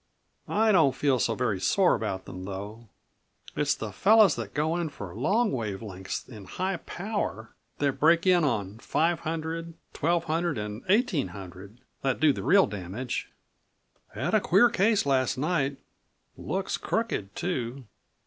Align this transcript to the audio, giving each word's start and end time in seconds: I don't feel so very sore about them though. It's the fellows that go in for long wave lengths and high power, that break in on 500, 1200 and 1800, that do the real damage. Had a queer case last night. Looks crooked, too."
I 0.47 0.71
don't 0.71 0.95
feel 0.95 1.19
so 1.19 1.35
very 1.35 1.61
sore 1.61 1.93
about 1.93 2.25
them 2.25 2.45
though. 2.45 2.89
It's 3.55 3.75
the 3.75 3.91
fellows 3.91 4.35
that 4.35 4.55
go 4.55 4.75
in 4.77 4.89
for 4.89 5.15
long 5.15 5.51
wave 5.51 5.79
lengths 5.83 6.27
and 6.27 6.47
high 6.47 6.77
power, 6.77 7.53
that 7.77 7.99
break 7.99 8.25
in 8.25 8.43
on 8.43 8.79
500, 8.79 9.75
1200 9.95 10.57
and 10.57 10.81
1800, 10.87 11.81
that 12.01 12.19
do 12.19 12.33
the 12.33 12.41
real 12.41 12.65
damage. 12.65 13.29
Had 14.15 14.33
a 14.33 14.41
queer 14.41 14.71
case 14.71 15.05
last 15.05 15.37
night. 15.37 15.77
Looks 16.35 16.77
crooked, 16.77 17.35
too." 17.35 17.85